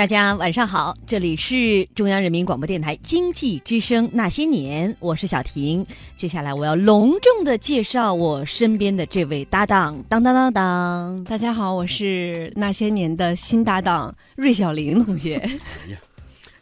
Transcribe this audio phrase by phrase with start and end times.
[0.00, 5.86] 大家晚上好，这里是中央人民广播电台经济之声《那些年》，我是小婷。
[6.16, 11.22] 接下来我要隆重的介绍我身边的这位搭档，当当当当。
[11.24, 15.36] 大家好，我是那些年的新搭档芮小玲同学。
[15.84, 15.98] 哎呀，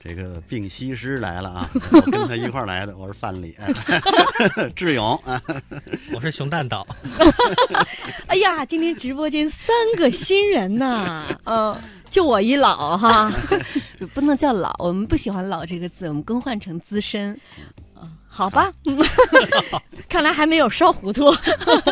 [0.02, 1.70] 这个病西施来了啊！
[1.92, 5.40] 我跟他一块儿来的，我是范蠡，哎 志勇啊，
[6.12, 6.84] 我是熊蛋岛，
[8.26, 11.76] 哎呀，今天直播间三个新人呐，嗯，
[12.10, 13.32] 就我一老哈。
[14.14, 17.38] 不能叫老，我们不喜欢“老”这个字，我们更换成资深。
[18.30, 18.70] 好吧，
[20.08, 21.28] 看来还没有烧糊涂。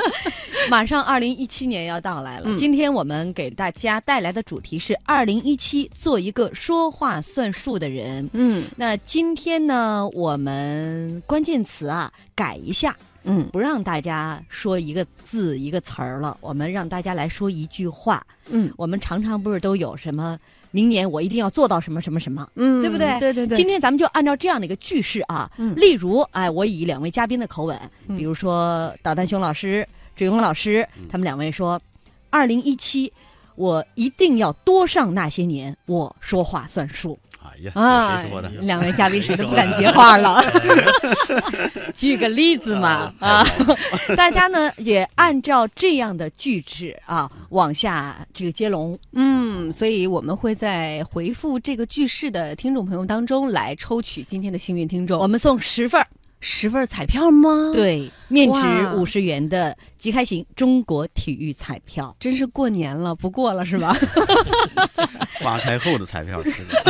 [0.71, 8.29] 马上二零一七年要到来了，嗯今天我们给大家带来的主题是二零一七，做一个说话算数的人。
[8.33, 12.97] 嗯那今天呢，我们关键词啊改一下，
[13.27, 18.25] 嗯不让大家说一个字一个词儿了，我们让大家来说一句话。
[18.49, 20.39] 嗯我们常常不是都有什么
[20.71, 22.49] 明年我一定要做到什么什么什么。
[22.55, 31.81] 嗯，对不对对对对，今天咱们就按照这样的一个句式啊，嗯例如，哎，我以两位嘉宾的口吻，嗯比如说导弹熊老师、志勇老师，他们两位说，
[32.31, 33.13] 二零一七，
[33.57, 37.19] 我一定要多上那些年，我说话算数。
[37.53, 38.25] 哎呀，啊
[38.61, 40.43] 两位嘉宾谁都不敢接话了。
[41.95, 43.45] 举个例子嘛，啊，
[44.17, 48.99] 大家呢也按照这样的句式啊往下这个接龙。
[49.13, 55.19] 嗯，所以我们会在回复这个句式的听众朋友当中来抽取今天的幸运听众。
[55.21, 56.07] 我们送十份儿，
[56.41, 58.61] 十份彩票吗？，对，面值
[58.95, 62.15] 五十元的即开型中国体育彩票。
[62.21, 63.97] 真是过年了，不过了是吧？
[65.41, 66.83] 花开后的彩票吃的，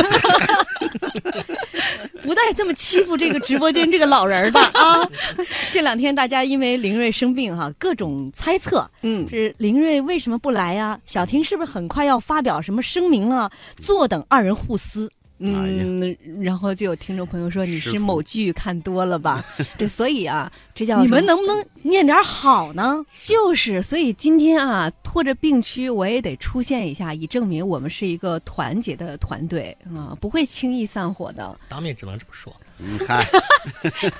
[2.23, 5.07] 不带这么欺负这个直播间这个老人的啊！
[5.71, 13.49] 这两天大家因为林瑞生病哈、各种猜测嗯，是林瑞为什么不来呀、小婷是不是很快要发表什么声明了？
[13.77, 15.09] 坐等二人互撕。
[15.39, 19.45] 嗯，然后就有听众朋友说你是某剧看多了吧？
[19.77, 23.05] 对，所以啊，这叫你们能不能念点好呢？
[23.15, 31.55] 就是，所以今天啊，拖着病区，我也得出现一下，以证明我们是一个团结的团队啊，不会轻易散伙的。
[31.69, 32.51] 当面只能这么说。
[32.79, 33.23] 你看，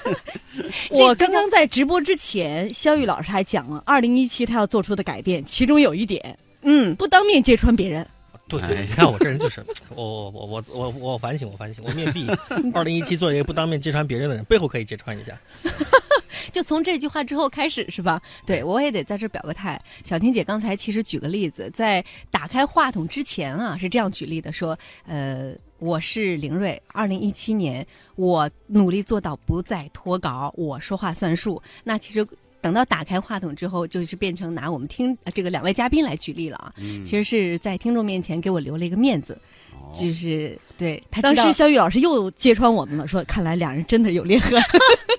[0.90, 8.08] 我刚刚在直播之前，肖玉老师还讲了，二零一七他要做出的改变，其中有一点嗯，不当面揭穿别人。
[8.48, 12.26] 对，哎你看我这人就是，我我我我我我反省，我反省，我面壁。
[12.74, 15.38] 二零一七做一个不当面揭穿别人的人，背后可以揭穿一下。
[16.54, 18.22] 就从这句话之后开始是吧？
[18.46, 19.80] 对我也得在这儿表个态。
[20.04, 27.86] 小婷姐刚才其实举个例子，在打开话筒之前啊，是这样举例的，说，呃，我是林瑞，二零一七年
[28.16, 31.62] 我努力做到不再脱稿，我说话算数。
[31.84, 32.26] 那其实。
[32.62, 36.74] 等到打开话筒之后，就是变成拿我们听呃这个两位嘉宾来举例了啊。
[36.78, 39.38] 嗯其实是在听众面前给我留了一个面子，
[39.74, 44.62] 哦就是对他当时肖玉老师又揭穿我们了，说看来两人真的有裂痕。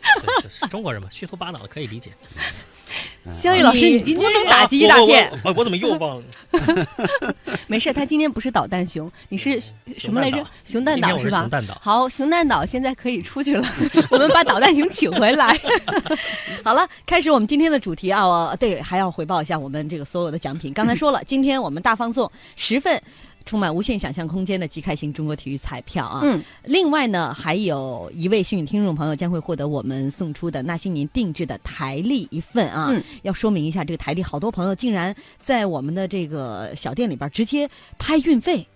[0.70, 2.10] 中国人嘛，虚头巴脑的可以理解。
[3.30, 5.30] 肖玉老师，你今不天能打击一大片。
[5.56, 6.24] 我怎么又忘了？
[7.68, 9.60] 没事，他今天不是导弹熊，你是
[9.96, 10.44] 什么来着？
[10.64, 11.50] 熊蛋岛是吧熊？
[11.50, 11.78] 蛋岛。
[11.80, 13.64] 好，熊蛋岛现在可以出去了，
[14.10, 15.56] 我们把导弹熊请回来。
[16.64, 18.26] 好了，开始我们今天的主题啊！
[18.26, 20.72] 我对还要回报一下我们这个所有的奖品。
[20.72, 23.00] 刚才说了，今天我们大放送十份
[23.48, 26.20] 充满无限想象空间的即开型中国体育彩票啊！
[26.22, 32.88] 嗯，另外呢，还有一位幸运听众朋友将会获得我们送出的那些年定制的台历一份啊！
[32.90, 37.66] 嗯要说明一下，这个台历好多朋友竟然在我们的这个小店里边直接
[37.98, 38.68] 拍运费，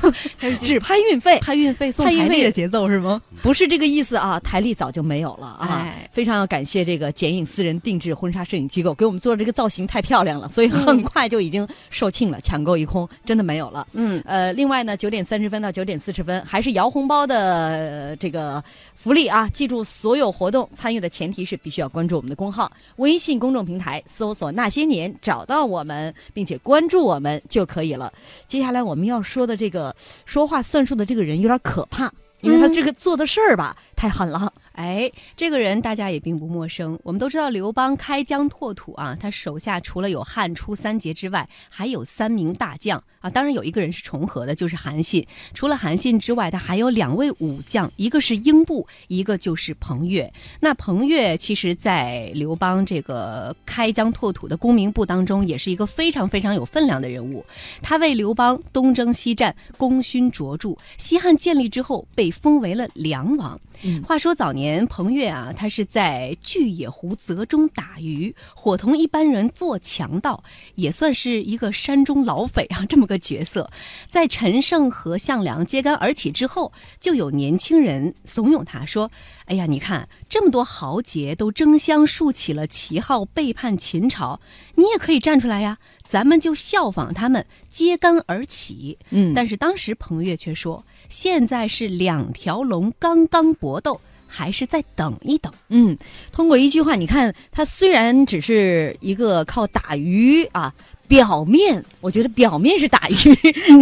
[0.60, 1.38] 只拍运费。
[1.40, 3.20] 拍运费送台历的节奏是吗？
[3.42, 5.68] 不是这个意思啊，台历早就没有了啊！
[5.86, 13.86] 哎非常要感谢这个剪影私人定制婚纱摄影机构给我们做的这个造型太漂亮了，所以很快就已经售罄了，抢购一空，真的没有了。
[13.92, 18.62] 嗯，呃，另外呢，九点三十分到九点四十分还是摇红包的、呃这个
[18.94, 19.48] 福利啊！
[19.48, 28.12] 记住，所有活动参与的前提是必须要关注我们的公号，微信公众平台搜索“那些年”，找到我们，并且关注我们就可以了。
[28.48, 29.94] 接下来我们要说的这个
[30.24, 34.52] 说话算数的这个人有点可怕，因为他这个做的事儿吧、太狠了。
[34.80, 36.98] 哎，这个人大家也并不陌生。
[37.02, 43.28] 我们都知道刘邦开疆拓土啊，他手下除了有汉初三杰之外，还有三名大将啊。
[43.28, 45.26] 当然有一个人是重合的，就是韩信。
[45.52, 50.32] 除了韩信之外，他还有两位武将，一个是英布，一个就是彭越。
[50.60, 57.44] 那彭越其实，在刘邦这个开疆拓土的功名簿当中，也是一个非常非常有分量的人物。
[57.82, 60.74] 他为刘邦东征西战，功勋卓著。
[60.96, 63.60] 西汉建立之后，被封为了梁王。
[63.82, 70.42] 嗯话说早年年，彭越啊，他是在巨野湖泽中打鱼，伙同一般人做强盗，
[70.76, 73.68] 也算是一个山中老匪啊，这么个角色。
[74.06, 79.10] 在陈胜和项梁揭竿而起之后，就有年轻人怂恿他说
[79.46, 84.40] ：“哎呀，你看这么多豪杰都争相竖起了旗号，背叛秦朝，
[84.76, 94.00] 你也可以站出来呀，咱们就效仿他们，揭竿而起。”嗯但是当时彭越却说：“现在是两条龙刚刚搏斗，
[94.30, 95.52] 还是再等一等。
[95.68, 95.96] 嗯，
[96.30, 100.72] 通过一句话，你看他虽然只是一个靠打鱼啊，
[101.08, 103.34] 表面我觉得表面是打鱼，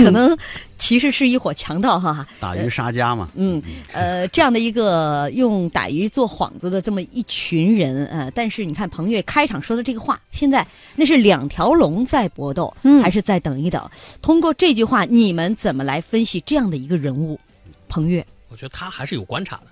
[0.02, 0.36] 可能
[0.78, 2.26] 其实是一伙强盗哈。
[2.40, 3.28] 打鱼杀家嘛。
[3.34, 3.62] 嗯，
[3.92, 10.66] 呃，这样的一个用打鱼做幌子的这么一群人，呃，但是你看彭越开场说的这个话，现在
[10.96, 13.90] 那是两条龙在搏斗，嗯还是再等一等？
[14.22, 17.38] 通过这句话，你们怎么来分析这样的一个人物？
[17.90, 19.62] 彭越，我觉得他还是有观察的，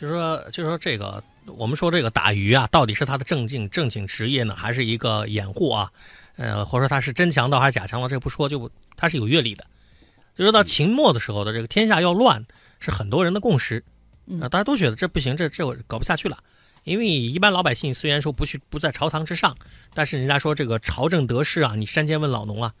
[0.00, 5.90] 就是说，就是说这个，我们说这个打鱼啊，到底是他的正经正经职业呢，还是一个掩护啊？
[6.36, 9.66] 呃，或者说他是真强盗还是假强盗，这不说，就不他是有阅历的。
[10.36, 12.46] 就是到秦末的时候的这个天下要乱，
[12.78, 13.82] 是很多人的共识，
[14.26, 16.38] 嗯啊，大家都觉得这不行，这这我搞不下去了。
[16.84, 19.56] 因为一般老百姓虽然说不去不在朝堂之上，
[19.92, 22.72] 但是人家说这个朝政得势啊，你山间问老农啊，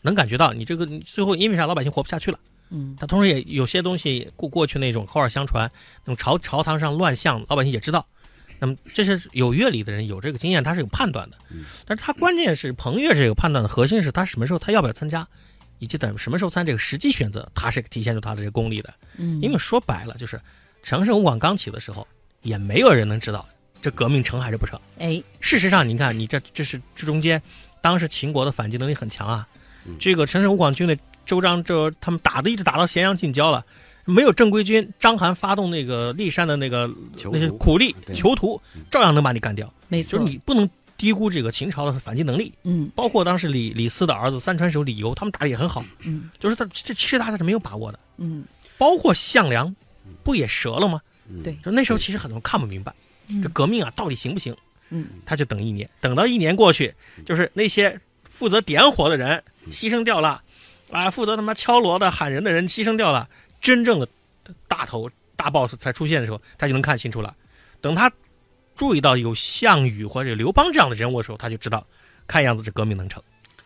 [0.00, 2.38] 能感觉到你这个你最后因为啥老百姓活不下去了。
[2.72, 5.70] 嗯他同时也有些东西过过去那种口耳相传，
[6.04, 8.06] 那种朝朝堂上乱象，老百姓也知道。
[8.58, 11.36] 那么这是有阅历的人，有这个经验，他是有判断的。
[11.84, 15.26] 但是他关键是彭越是有判断的核心是他什么时候他要不要参加，
[15.80, 18.94] 以及等什么时候参这个实际选择，他是体现出他的这个功力的。
[19.16, 20.40] 嗯，因为说白了，就是
[20.82, 22.06] 陈胜吴广刚起的时候，
[22.42, 23.44] 也没有人能知道
[23.80, 24.80] 这革命成还是不成。
[24.98, 27.42] 哎，事实上，你看，你这这是这中间，
[27.80, 29.46] 当时秦国的反击能力很强啊
[29.86, 29.96] 嗯。
[29.98, 33.64] 这个陈胜吴广军队，周章这他们打的一直打到咸阳近郊了，
[34.04, 36.90] 没有正规军，章邯发动那个骊山的那个
[37.32, 38.60] 那些苦力囚徒，
[38.90, 39.72] 照样能把你干掉。
[39.88, 42.52] 没错就是，你不能低估这个秦朝的反击能力。
[42.64, 45.84] 嗯包括当时李李斯的儿子三川守李由，他们打的也很好。
[46.00, 47.98] 嗯就是他这其实大家是没有把握的。
[48.18, 48.44] 嗯，
[48.78, 49.74] 包括项梁，
[50.22, 51.00] 不也折了吗？
[51.30, 52.92] 嗯对就那时候其实很多人看不明白，
[53.42, 54.54] 这革命啊到底行不行？
[54.90, 56.92] 嗯，他就等一年，等到一年过去，
[57.24, 57.98] 就是那些
[58.28, 60.42] 负责点火的人牺牲掉了，
[60.92, 63.28] 啊，负责他妈敲锣的喊人的人牺牲掉了，
[63.60, 64.06] 真正的
[64.68, 67.34] 大头大 boss 才出现的时候，他就能看清楚了。
[67.80, 68.12] 等他
[68.76, 71.84] 注意到有项羽或者刘邦这样的人物的时候，他就知道，
[72.26, 73.20] 看样子这革命能成。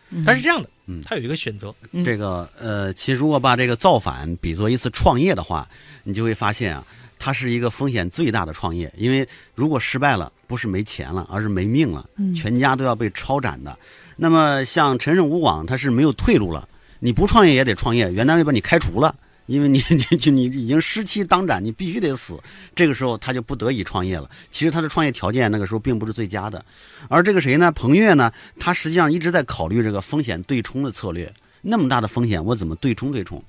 [0.09, 5.67] 嗯但是这样的嗯，他有一个选择，嗯这个呃，其实如果把这个造反比作一次创业的话，
[6.03, 6.85] 你就会发现啊，
[7.19, 8.89] 它是一个风险最大的创业。
[8.95, 13.77] 因为如果失败了，不是没钱了，而是没命了，嗯全家都要被抄斩的。
[14.15, 16.65] 那么像陈胜吴广，他是没有退路了，
[16.99, 19.15] 你不创业也得创业，原单位把你开除了。
[19.45, 22.37] 因为你 你就你已经失期当斩，你必须得死。
[22.75, 24.29] 这个时候他就不得已创业了。
[24.51, 26.61] 其实他的创业条件那个时候并不是最佳的，
[27.07, 27.71] 而这个谁呢？
[27.71, 28.29] 彭越呢？
[28.59, 31.33] 他实际上一直在考虑这个风险对冲的策略。
[31.61, 33.41] 那么大的风险，我怎么对冲对冲？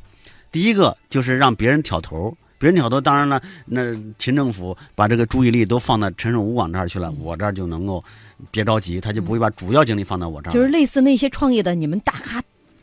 [0.53, 3.81] 第一个就是让别人挑头，别人挑头，当然了，那
[4.19, 8.05] 秦政府把这个注意力都放到陈胜吴广这儿去了，我这儿就能够
[8.53, 10.53] 别着急，他就不会把主要精力放到我这儿。
[10.53, 12.41] 就是类似那些创业的，你们大咖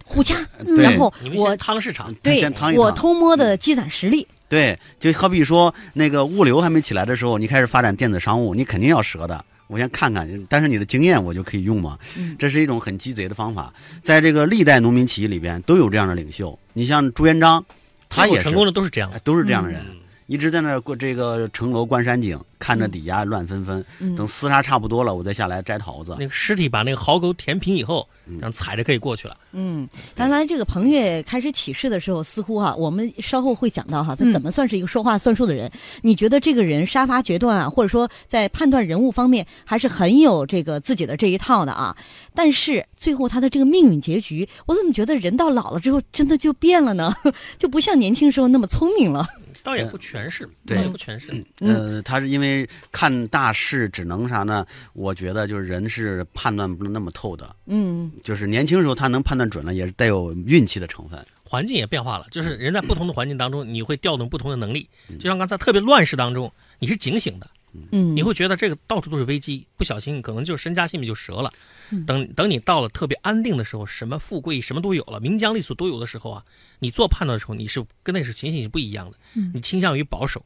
[0.07, 2.48] 互掐，对然后我趟市场，对
[2.78, 9.44] 我偷摸的积攒实力，对，就好比说那个物流还没起来的时候，你开始发展电子商务，你肯定要折的。
[9.68, 11.98] 我先看看，但是你的经验我就可以用嘛。
[12.16, 13.74] 嗯这是一种很鸡贼的方法，
[14.04, 16.57] 在这个历代农民起义里边都有这样的领袖。
[16.74, 17.66] 你像朱元璋，
[18.07, 23.83] 他也是成功的都是这样都是这样的人，嗯一直在那儿过这个城楼观山景，看着底下乱纷纷。
[23.99, 26.15] 嗯等厮杀差不多了，我再下来摘桃子。
[26.19, 29.37] 那个尸体把那个壕沟填平以后，嗯这样踩着可以过去了。
[29.51, 35.71] 嗯，当然，这个彭越开始起事的时候，似乎哈、我们稍后会讲到哈，他嗯怎么算是一个说话算数的人？
[36.01, 41.95] 你觉得这个人杀伐决断啊，或者说在判断人物方面，还是很有这个自己的这一套的啊？
[42.33, 47.13] 但是最后他的这个命运结局，我怎么觉得人到老了之后，真的就变了呢？
[47.59, 49.27] 就不像年轻时候那么聪明了。
[49.66, 51.31] 倒也不全是，对倒也不全是。
[51.60, 54.66] 嗯呃，他是因为看大势只能啥呢？
[54.94, 61.19] 我觉得就是人是判断不那么透的，嗯就是年轻时候他能判断准了，也是带有运气的成分。
[61.44, 64.88] 环境也变化了，就是人在不同的环境当中，你会调动不同的能力。
[65.10, 67.50] 嗯就像刚才特别乱世当中，你是警醒的，
[67.91, 71.51] 嗯，你会觉得这个到处都是危机，不小心可能就身家性命就折了
[71.91, 72.05] 嗯。
[72.05, 76.44] 等等你到了特别安定的时候，什么富贵什么都有了，名将利锁都有的时候啊，
[76.79, 80.45] 你做判断的时候，你是跟那是情形是不一样的嗯，你倾向于保守。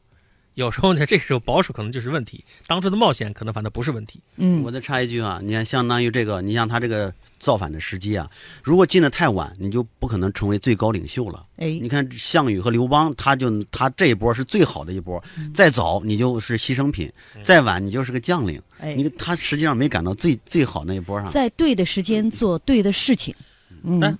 [0.60, 4.20] 有时候呢，这个时候保守可能就是问题，当初的冒险可能反倒不是问题。
[4.36, 8.30] 嗯我再插一句啊，你看，相当于这个，你像他这个造反的时机啊，
[8.62, 11.46] 如果进的太晚，你就不可能成为最高领袖了。
[11.56, 15.22] 哎你看项羽和刘邦，他就他这一波是最好的一波，
[15.54, 17.10] 再早你就是牺牲品，
[17.42, 18.60] 再晚你就是个将领。
[18.78, 21.26] 哎你看他实际上没赶到最最好那一波上。
[21.30, 23.34] 在对的时间做对的事情。
[23.82, 24.18] 嗯但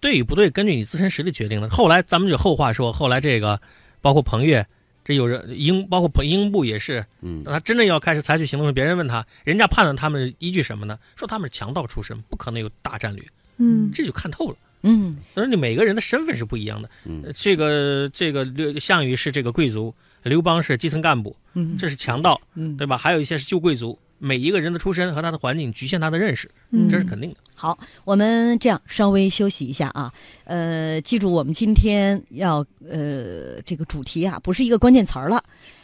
[0.00, 1.68] 对与不对，根据你自身实力决定的。
[1.68, 3.60] 后来咱们就后话说，后来这个
[4.00, 4.64] 包括彭越，
[5.04, 10.98] 这有人英，包括彭英布也是，嗯他真正要开始采取行动时，别人问他，人家判断他们依据什么呢？
[11.14, 13.22] 说他们是强盗出身，不可能有大战略，
[13.58, 14.56] 嗯这就看透了。
[14.86, 16.90] 嗯而你每个人的身份是不一样的。
[17.04, 22.96] 嗯呃这个这个刘项羽是这个贵族，刘邦是基层干部，嗯这是强盗，嗯，对吧？
[22.96, 23.98] 还有一些是旧贵族。
[24.18, 27.36] 每一个人的出身和他的环境局限他的认识，嗯这是肯定的。
[27.54, 30.12] 好，我们这样稍微休息一下啊，
[30.44, 35.42] 呃，记住我们今天要呃这个主题啊，不是一个关键词儿了，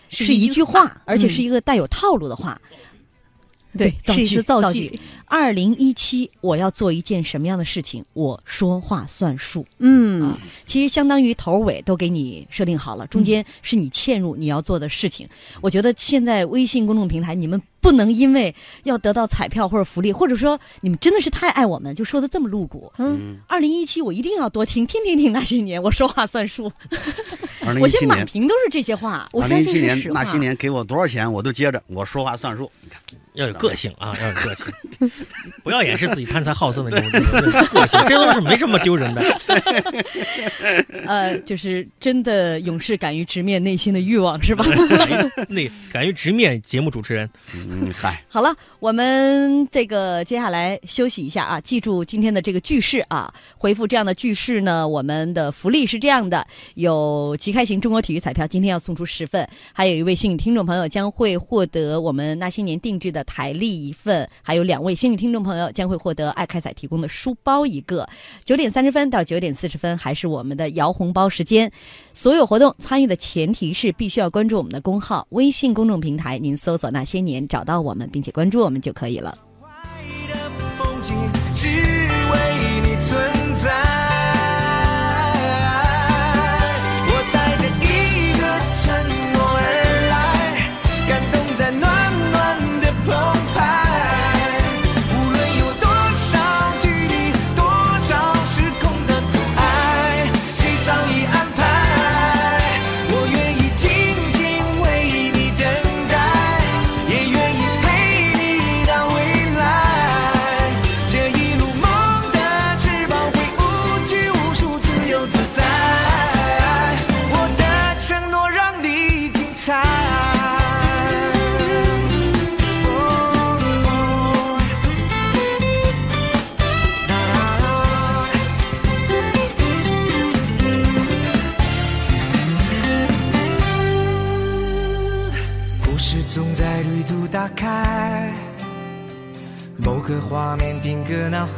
[0.09, 2.61] 是一句话，而且是一个带有套路的话。
[3.77, 4.99] 对，造句是一次造句。
[5.27, 8.05] 二零一七，我要做一件什么样的事情？
[8.15, 9.65] 我说话算数。
[9.79, 15.29] 嗯啊，其实相当于头尾都给你设定好了，中间是你嵌入你要做的事情。
[15.61, 22.93] 我觉得现在微信公众平台，你们不能因为要得到彩票或者福利，或者说你们真的是太爱我们，就说的这么露骨。
[22.99, 26.65] 嗯，二零一七，我一定要多听，听，听听那些年，我说话算数。
[26.65, 29.29] 我现在二零一七年，满屏都是这些话。
[29.33, 32.69] 我相二零一七年信是实话那些年给我多少钱，我都接着，我说话算数。
[32.81, 33.01] 你看，
[33.35, 34.67] 要有个性啊，要有个性，
[35.63, 37.11] 不要掩饰自己贪财好色的那种
[37.73, 39.23] 个性，这都是没什么丢人的。
[41.07, 44.65] 呃，就是真的勇士敢于直面内心的欲望，是吧？
[44.89, 68.09] 敢于那敢于直面节目主持人，嗯，嗨，好了，我们这个接下来休息一下啊，记住今天的这个句式啊，回复这样的句式呢，我们的福利是这样的：有即开型中国体育彩票，今天要送出十份，还有一位幸运听众朋友将会获得我们那些年定制的台历一份，还有两位幸运听众朋友将会获得爱开彩提供的书包一个。
[68.45, 71.71] 九点三十分到九点四十分还是我们的摇红包时间，
[72.13, 79.37] 所有活动参与的前提是必须要关注我们的公号微信公众平台，您搜索“那些年”找到我们，并且关注我们就可以了。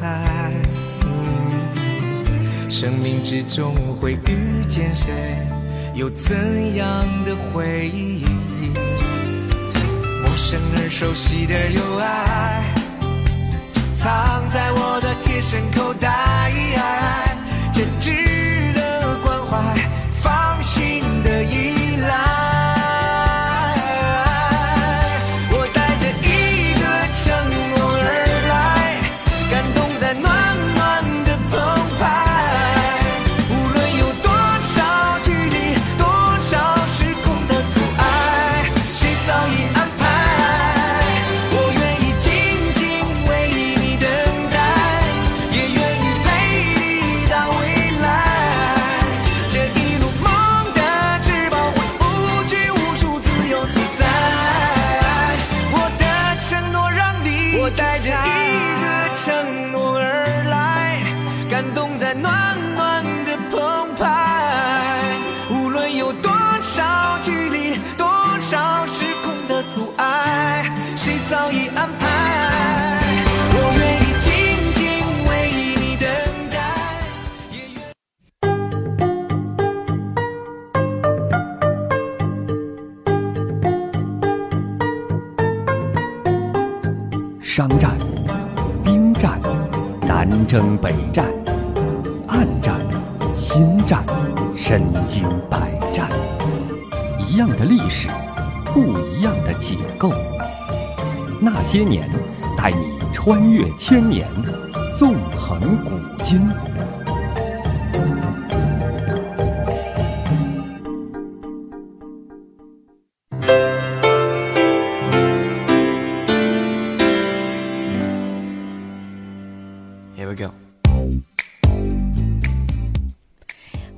[0.02, 0.50] 海，
[2.68, 5.12] 生命之中会遇见谁，
[5.94, 8.24] 有怎样的回忆？
[10.24, 12.74] 陌生而熟悉的友爱，
[13.94, 16.52] 藏在我的贴身口袋，
[17.72, 19.78] 真挚的关怀，
[66.20, 68.06] 多少距离，多
[68.40, 72.00] 少时空的阻碍，谁早已安排。
[73.54, 74.30] 我愿意静
[74.74, 74.82] 静
[75.28, 75.30] 为
[75.80, 76.06] 你等
[76.50, 76.54] 待，
[77.50, 77.76] 也愿。
[87.40, 87.90] 商战、
[88.84, 89.40] 兵战、
[90.06, 91.26] 南征北战、
[92.28, 92.80] 暗战、
[93.34, 94.04] 心战、
[94.56, 96.08] 身经百战，
[97.18, 98.08] 一样的历史，
[98.64, 100.12] 不一样的解构。
[101.38, 102.08] 那些年，
[102.56, 104.26] 带你穿越千年，
[104.96, 105.90] 纵横古
[106.24, 106.48] 今。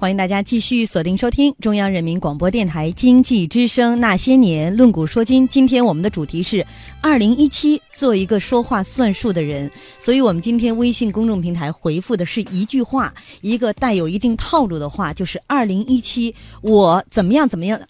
[0.05, 5.49] 欢迎大家继续锁定收听中央人民广播电台经济之声《那些年论古说今》。
[5.51, 6.63] 今天我们的主题是
[7.01, 9.71] 二零一七，做一个说话算数的人。
[9.99, 17.81] 所以，我们今天微信公众平台回复的是一句话，一个带有一定套路的话，就是二零一七我怎么样怎么样。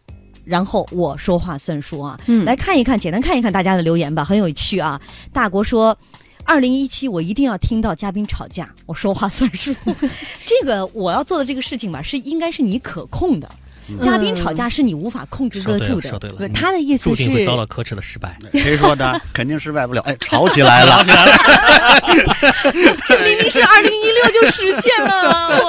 [0.44, 5.00] 然后我说话算数啊，嗯来看一看，简单看一看大家的留言吧，很有趣啊。
[5.32, 5.98] 大国说，
[6.44, 9.74] 二零一七我一定要听到嘉宾吵架，我说话算数。
[10.44, 13.50] 这个我要做的这个事情吧，是应该是你可控的。
[14.02, 16.18] 嘉宾吵架是你无法控制得住的说。
[16.18, 18.34] 对了，不，他的意思是注定会遭到可耻的失败。
[18.54, 19.20] 谁说的？
[19.30, 20.00] 肯定失败不了。
[20.06, 21.04] 哎， 吵起来了，
[23.06, 25.60] 这明明是二零一六就实现了。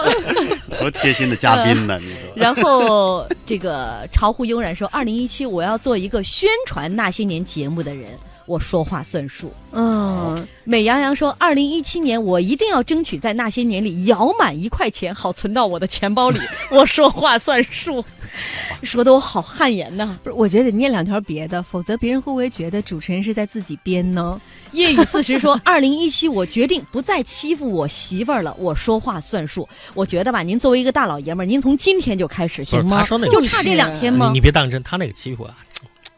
[0.79, 1.99] 多贴心的嘉宾呢！
[1.99, 9.51] 你说，然后这个巢湖悠然说，二零一七我要做一个宣传那些年节目的人，我说话算数。
[9.71, 16.39] 嗯，美羊羊说，二零一七年我一定要争取在那些年里摇满一块钱，好存到我的钱包里。
[16.71, 18.03] 我说话算数，
[18.83, 20.17] 说的我好汗颜呐。
[20.23, 24.39] 不是，我觉得得念两条别的，否则别人会不会觉得主持人是在自己编呢？
[24.71, 29.67] 夜雨四十说， 二零一七我决定不再欺负我媳妇儿了，我说话算数。
[29.93, 33.17] 我觉得吧，您作为一个大老爷们儿，您从今天就开始行吗不是他说？
[33.17, 34.41] 那个就差这两天吗你你？
[34.41, 35.55] 别当真，他那个欺负啊，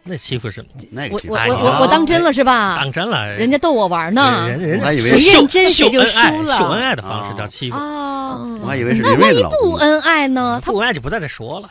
[0.07, 2.77] 那欺负什么那个我我我我我当真了是吧？
[2.81, 4.47] 当真了，人家逗我玩呢。
[4.47, 9.43] 人人家以为谁秀认真谁就秀恩爱输了秀恩爱的方式叫欺负，啊，嗯我还以为是那万一。
[9.61, 10.61] 不恩爱呢？
[10.63, 11.69] 他不恩爱就不在这说了。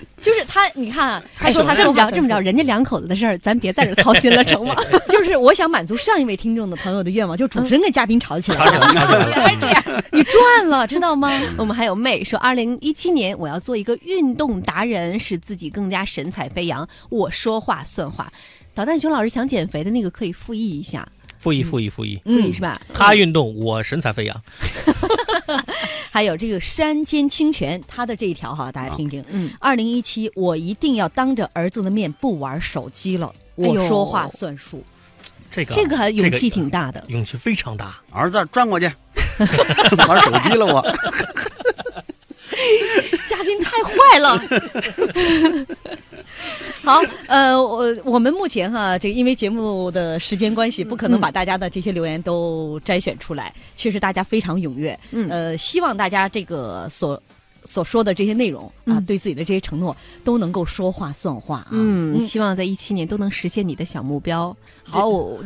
[0.22, 4.74] 就是他，你看，他哎说他这么着，这么着，人家两口子的事儿，咱别在这儿操心了，成吗？
[5.10, 10.04] 就是我想满足上一位听众的朋友的愿望，就主持人跟嘉宾吵起来了，吵起来了。
[10.12, 11.30] 你赚了，知道吗？
[11.58, 16.88] 我们还有妹说，二零一七年我要做一个运动达人，使自己更加神采飞扬。
[17.10, 18.32] 我说话算话。
[18.74, 21.06] 导弹熊老师想减肥的那个可以复议一下，
[21.38, 22.80] 复议复议复议，复议是吧？
[22.92, 24.42] 他运动，我神采飞扬。
[26.14, 29.24] 还有这个山间清泉，他的这一条哈，大家听听。
[29.30, 34.84] 嗯，二零一七，我一定要当着儿子的面不玩手机了，我说话算数。
[35.50, 37.02] 这个这个还勇气挺大的。
[37.08, 38.00] 勇气非常大。
[38.12, 38.86] 儿子转过去，
[40.06, 40.80] 玩手机了我。
[43.26, 44.40] 嘉宾太坏了。
[46.82, 53.52] 好，呃，我我们目前哈，这个因为节目的时间关系，不可能嗯把大家的这些留言都摘选出来。
[53.74, 54.98] 确实，大家非常踊跃。
[55.12, 57.20] 嗯呃，希望大家这个所
[57.64, 61.68] 所说的这些内容啊，嗯对自己的这些承诺都能够说话算话啊。
[61.70, 64.54] 嗯，希望在一七年都能实现你的小目标。
[64.82, 65.42] 好，我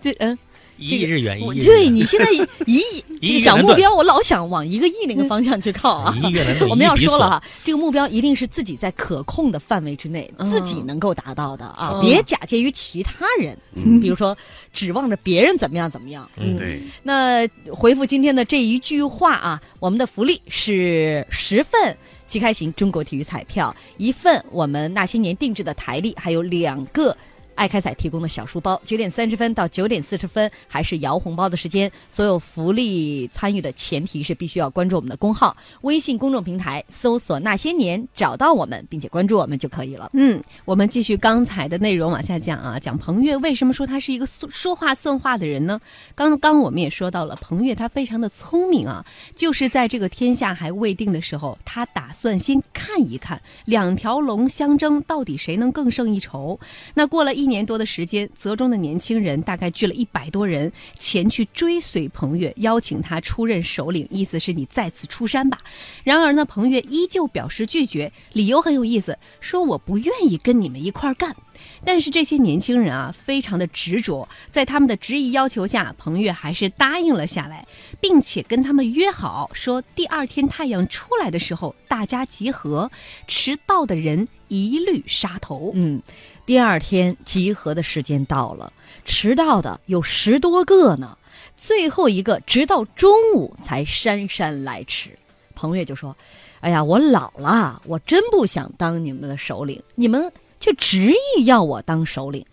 [0.00, 0.38] 这 嗯，
[0.82, 1.64] 一亿日元，一亿。
[1.64, 2.26] 对你现在
[2.66, 6.14] 一亿这个小目标，我老想往一个亿那个方向去靠啊。
[6.16, 14.36] 一亿越南盾我们要说了哈，这个目标一定是自己在可控的范围之内，嗯自己能够达到的啊，嗯别假借于其他人，嗯比如说
[14.72, 16.28] 指望着别人怎么样怎么样。
[16.36, 27.16] 嗯对，那回复今天的这一句话啊，我们的福利是十份即开型中国体育彩票，一份我们那些年定制的台历，还有两个。
[27.62, 31.88] 爱开彩提供的小书包，九点三十分到九点四十分还是摇红包的时间。
[32.08, 40.10] 所有福利参与的前提是必须要关注我们的公号、微信公众平台，搜索“那些年”，找到我们，并且关注我们就可以了。
[40.12, 45.80] 嗯，我们继续刚才的内容往下讲啊，讲彭越为什么说他是一个说说话算话的人呢？
[46.16, 56.58] 刚刚我们也说到了，彭越他非常的聪明啊，就是在这个天下还未定的时候，他打算先看一看两条龙相争，到底谁能更胜一筹。
[56.94, 65.58] 那过了一一年多的时间，泽中的年轻人大概聚了一百多人前去追随彭越，邀请他出任首领，意思是你再次出山吧。
[66.02, 71.36] 然而呢，彭越依旧表示拒绝，理由很有意思，说我不愿意跟你们一块儿干。
[71.84, 77.66] 但是这些年轻人啊，非常的执着，在他们的执意要求下，彭越还是答应了下来，
[78.00, 82.90] 并且跟他们约好，说第二天太阳出来的时候大家集合，
[83.26, 85.72] 迟到的人一律杀头。
[85.74, 86.02] 嗯，
[86.44, 88.72] 第二天集合的时间到了，
[89.04, 91.16] 迟到的有十多个呢，
[91.56, 95.16] 最后一个直到中午才姗姗来迟。
[95.54, 96.16] 彭越就说
[96.60, 102.44] ：“哎呀，我老了，我真不想当你们的首领，你们却执意要我当首领。”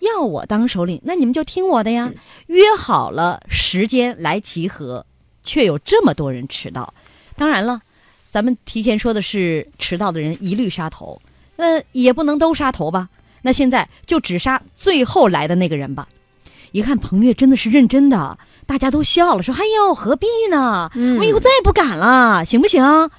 [0.00, 2.10] 要我当首领，那你们就听我的呀。
[2.46, 5.04] 约好了时间来集合，
[5.42, 6.92] 却有这么多人迟到。
[7.36, 7.82] 当然了，
[8.30, 11.20] 咱们提前说的是迟到的人一律杀头，
[11.56, 13.10] 那也不能都杀头吧？
[13.42, 16.08] 那现在就只杀最后来的那个人吧。
[16.72, 20.90] 一看彭越真的是认真的，大家都笑了，说：“哎呦，何必呢？
[20.94, 23.10] 嗯我以后再也不敢了，行不行？”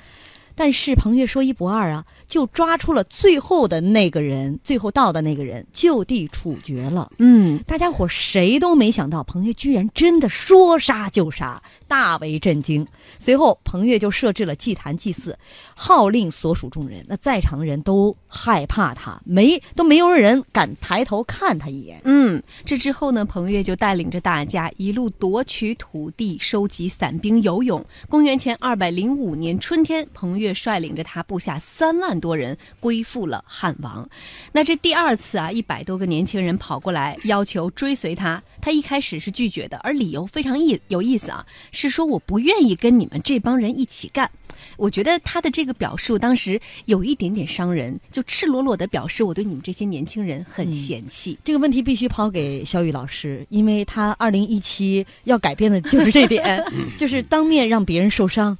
[0.56, 7.12] 但是彭越说一不二啊，就抓出了最后的那个人，最后到的那个人就地处决了。
[7.17, 12.88] 嗯，大家伙谁都没想到，彭越居然真的说杀就杀，大为震惊。
[13.20, 15.38] 随后，彭越就设置了祭坛祭祀，
[15.76, 17.06] 号令所属众人。
[17.06, 22.00] 那在场的人都害怕他，没都没有人敢抬头看他一眼。
[22.06, 27.86] 嗯，这之后呢，彭越就带领着大家一路夺取土地，收集散兵游勇。
[28.08, 34.08] 公元前二百零五年春天，彭越率领着他部下三万多人归附了汉王。
[34.54, 44.30] 那这第二次啊，一百多个年轻人跑过来要求追随他，他一开始是拒绝的，而理由非常意有意思啊，是说我不愿意跟你们这帮人一起干。
[44.78, 51.38] 我觉得他的这个表述当时有一点点伤人，就赤裸裸的表示我对你们这些年轻人很嗯嫌弃。
[51.44, 56.64] 这个问题必须抛给肖宇老师，因为他二零一七要改变的就是这点，
[56.96, 58.56] 就是当面让别人受伤，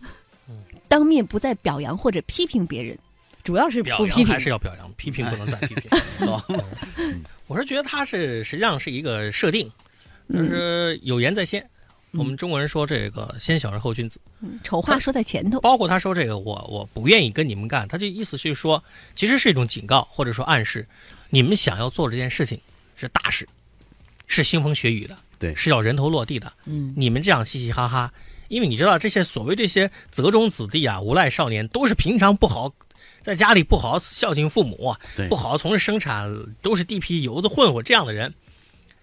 [0.88, 2.98] 当面不再表扬或者批评别人。
[3.44, 4.40] 主要是表不批评扬还。
[4.40, 5.90] 是要表扬，批评不能再批评。
[6.98, 9.70] 嗯我是觉得他是实际上是一个设定，
[10.34, 11.68] 就是有言在先。
[12.14, 15.60] 我们中国人说这个先小人后君子，嗯丑话说在前头。
[15.62, 18.84] 包括他说这个我我不愿意跟你们干，他就意思是说，
[19.16, 20.86] 其实是一种警告或者说暗示，
[21.30, 22.60] 你们想要做这件事情
[22.96, 23.48] 是大事，
[24.28, 26.52] 是腥风血雨的，对是要人头落地的。
[26.66, 28.14] 嗯，你们这样嘻嘻哈哈，
[28.50, 32.74] 因为你知道这些所谓这些泽中子弟啊、无赖少年，都是平常不好，
[33.22, 36.30] 在家里不好好孝敬父母，对不好好从事生产，
[36.62, 38.34] 都是地痞油子混混这样的人。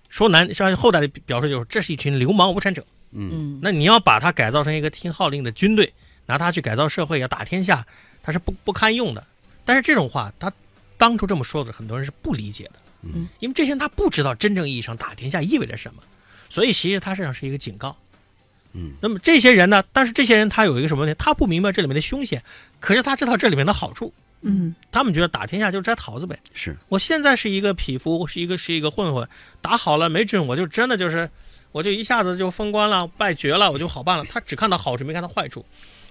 [0.08, 2.84] 说难，像后代的表述就是这是一群流氓无产者。
[3.12, 5.92] 嗯，那你要把他改造成一个听号令的军队，
[6.26, 7.86] 拿他去改造社会，要打天下，
[8.22, 9.26] 他是不不堪用的。
[9.64, 10.52] 但是这种话，他
[10.96, 16.02] 当初这么说的，很多人是不理解的，嗯，因为这些人他不知道真正意义上打天下意味着什么，
[16.50, 17.96] 所以其实他实际上是一个警告。
[18.80, 19.82] 嗯，那么这些人呢？
[19.92, 21.16] 但是这些人他有一个什么问题？
[21.18, 22.40] 他不明白这里面的凶险，
[22.78, 24.14] 可是他知道这里面的好处。
[24.42, 26.38] 嗯，他们觉得打天下就是摘桃子呗。
[26.54, 29.28] 是我现在是一个匹夫，是一个是一个混混，
[29.60, 31.28] 打好了没准我就真的就是，
[31.72, 34.24] 我就一下子就封官了，败爵了，我就好办了。
[34.26, 35.66] 他只看到好处，没看到坏处。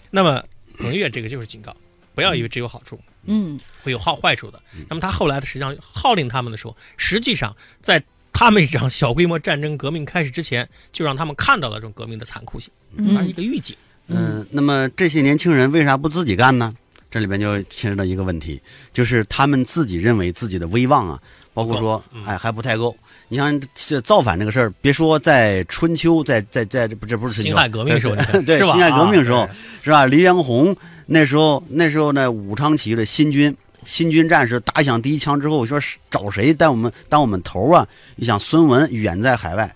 [0.09, 0.43] 那么
[0.77, 1.73] 彭越这个就是警告，
[2.13, 4.61] 不要以为只有好处，嗯，会有好坏处的。
[4.89, 8.03] 那么他后来的实际上号令他们的时候，实际上在
[8.37, 12.71] 他们这场小规模战争革命开始之前，就让他们看到了这种革命的残酷性，
[13.15, 13.75] 它是一个预警。
[14.05, 16.71] 嗯，那么这些年轻人为啥不自己干呢？
[17.09, 18.61] 这里边就牵扯到一个问题，
[18.93, 21.19] 就是他们自己认为自己的威望啊，
[21.51, 22.95] 包括说哎还不太够。
[23.27, 28.73] 你像这造反这个事儿，别说在春秋，在在在这不这不是辛亥革命时候， 对是吧？
[28.73, 29.49] 辛亥革命时候啊
[29.83, 30.05] 是吧？
[30.05, 30.75] 黎元洪
[31.07, 33.55] 那时候那时候呢，武昌起义的新军
[33.87, 35.79] 新军战士打响第一枪之后，说
[36.11, 37.87] 找谁当我们当我们头啊？
[38.17, 39.73] 你想孙文远在海外，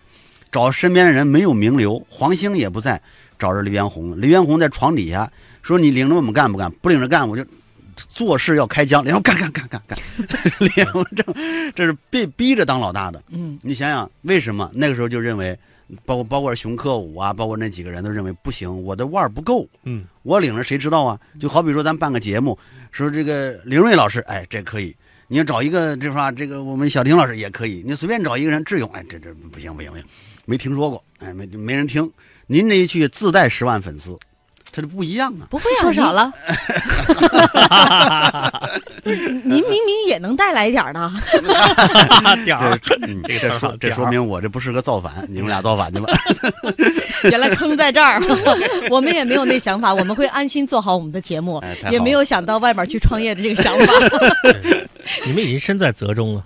[0.52, 3.02] 找身边的人没有名流，黄兴也不在，
[3.40, 4.20] 找着黎元洪。
[4.20, 6.70] 黎元洪在床底下说：“你领着我们干不干？
[6.82, 7.46] 不领着干，我就
[7.96, 9.98] 做事要开疆。”然后干干干干干，
[10.60, 11.24] 黎元洪这
[11.76, 13.22] 这是被逼着当老大的。
[13.30, 15.58] 嗯，你想想为什么那个时候就认为，
[16.06, 21.20] 包括包括熊克武啊，包括那几个人都认为不行，我的腕儿不够，嗯，我领着谁知道啊？
[21.40, 22.58] 就好比说咱办个节目，
[22.92, 24.96] 说这个林瑞老师，哎，这可以。
[25.28, 27.82] 你要找一个，这话这个我们小婷老师也可以。
[27.86, 30.06] 你随便找一个人，智勇，哎，这这不行不行不行，
[30.46, 32.12] 没听说过，哎，没没人听。
[32.48, 34.18] 您这一去自带十万粉丝，
[34.72, 35.48] 他就不一样啊。
[35.50, 36.32] 不会啊，说少了。
[39.04, 41.12] 您，明明也能带来一点儿的。
[42.46, 42.80] 点儿
[43.28, 46.12] 这说这说明我这不是个造反，你们俩造反去吧。
[47.30, 48.22] 原来坑在这儿，
[48.90, 53.94] 我们也没有那想法，我们会安心做好我们的节目哎，也没有想到外面去创业的这个想法。
[55.26, 56.44] 你们已经身在泽中了。